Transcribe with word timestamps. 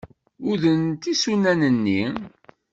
Udrent 0.49 1.03
isunan-nni. 1.13 2.01